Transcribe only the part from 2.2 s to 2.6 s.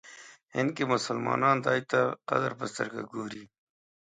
قدر